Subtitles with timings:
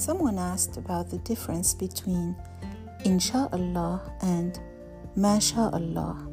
[0.00, 2.34] Someone asked about the difference between
[3.04, 4.58] Insha'Allah and
[5.14, 6.26] MashaAllah.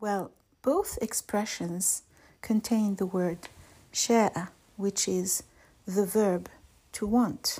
[0.00, 0.30] Well,
[0.62, 2.04] both expressions
[2.40, 3.36] contain the word
[3.92, 5.42] sha'a, which is
[5.84, 6.48] the verb
[6.92, 7.58] to want.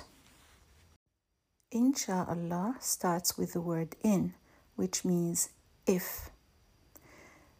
[1.71, 4.33] Insha'Allah starts with the word in,
[4.75, 5.49] which means
[5.85, 6.31] if.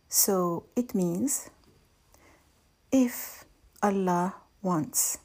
[0.09, 1.51] So it means
[2.91, 3.34] if
[3.85, 5.19] Allah wants,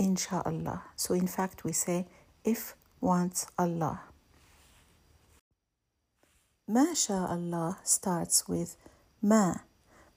[0.00, 0.82] insha'Allah.
[0.96, 2.08] So, in fact, we say
[2.42, 4.00] if wants Allah.
[6.68, 8.76] MashaAllah starts with
[9.22, 9.54] ma.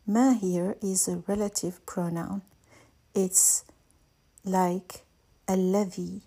[0.07, 2.41] Ma here is a relative pronoun.
[3.13, 3.63] It's
[4.43, 5.05] like
[5.47, 6.21] alladhi.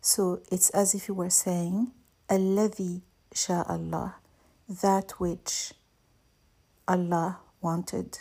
[0.00, 1.90] So it's as if you were saying
[2.28, 3.00] alladhi
[3.34, 4.14] sha'Allah,
[4.68, 5.72] that which
[6.86, 8.20] Allah wanted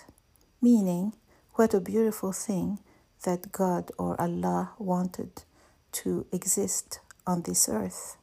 [0.60, 1.14] meaning,
[1.56, 2.80] what a beautiful thing
[3.24, 5.44] that God or Allah wanted
[5.92, 8.16] to exist on this earth.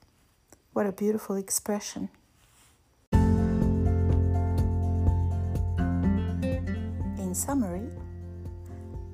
[0.72, 2.08] What a beautiful expression.
[7.18, 7.90] In summary,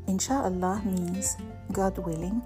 [0.07, 1.37] Insha'Allah means
[1.73, 2.41] God willing,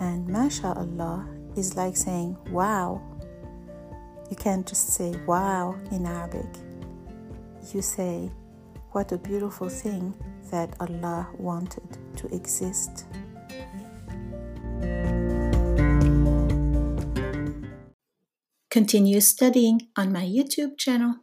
[0.00, 3.00] and MashaAllah is like saying wow.
[4.28, 6.46] You can't just say wow in Arabic.
[7.72, 8.30] You say
[8.92, 10.14] what a beautiful thing
[10.50, 13.06] that Allah wanted to exist.
[18.70, 21.16] Continue studying on my YouTube channel.